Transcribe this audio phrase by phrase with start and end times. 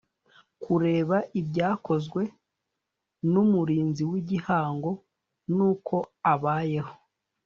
[0.63, 2.21] kureba ibyakozwe
[3.31, 4.91] n umurinzi w igihango
[5.55, 5.95] n uko
[6.33, 6.93] abayeho